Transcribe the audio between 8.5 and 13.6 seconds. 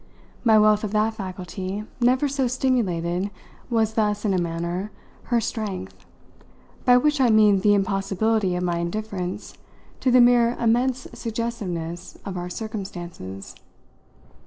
of my indifference to the mere immense suggestiveness of our circumstances.